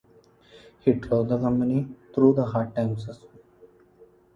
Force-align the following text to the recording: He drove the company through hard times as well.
He 0.79 0.93
drove 0.93 1.29
the 1.29 1.37
company 1.37 1.87
through 2.15 2.33
hard 2.43 2.73
times 2.75 3.07
as 3.07 3.21
well. 3.21 3.29